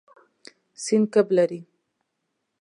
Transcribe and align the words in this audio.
سیند 0.83 1.05
کب 1.13 1.27
لري. 1.37 1.61